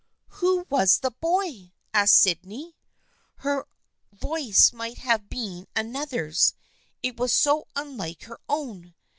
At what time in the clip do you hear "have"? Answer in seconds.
4.97-5.29